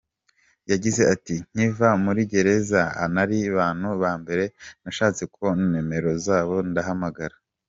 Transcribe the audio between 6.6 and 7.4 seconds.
ndabahamagara.